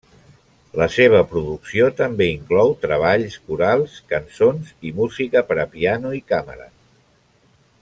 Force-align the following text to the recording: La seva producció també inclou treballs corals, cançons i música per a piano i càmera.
La 0.79 0.85
seva 0.93 1.19
producció 1.33 1.89
també 1.99 2.27
inclou 2.37 2.73
treballs 2.87 3.37
corals, 3.51 3.99
cançons 4.15 4.73
i 4.91 4.95
música 5.03 5.45
per 5.51 5.59
a 5.67 5.67
piano 5.77 6.17
i 6.23 6.25
càmera. 6.33 6.67